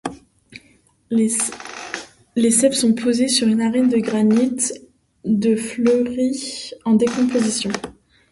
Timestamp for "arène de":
3.61-3.99